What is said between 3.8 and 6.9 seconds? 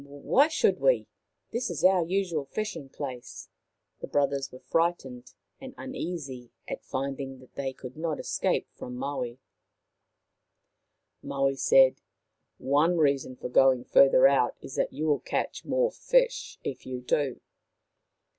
The brothers were frightened and un easy at